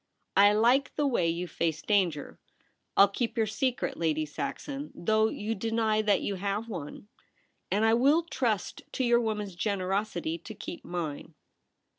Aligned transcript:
I 0.35 0.53
like 0.53 0.95
the 0.95 1.05
way 1.05 1.29
you 1.29 1.47
face 1.47 1.83
danger. 1.83 2.39
I'll 2.97 3.07
keep 3.07 3.37
your 3.37 3.45
secret, 3.45 3.97
Lady 3.97 4.25
Saxon, 4.25 4.91
though 4.95 5.27
you 5.29 5.53
deny 5.53 6.01
that 6.01 6.21
you 6.23 6.37
have 6.37 6.67
one, 6.67 7.07
and 7.69 7.85
I 7.85 7.93
will 7.93 8.23
trust 8.23 8.81
to 8.93 9.03
your 9.03 9.19
woman's 9.21 9.53
generosity 9.53 10.39
to 10.39 10.55
keep 10.55 10.83
mine.' 10.83 11.35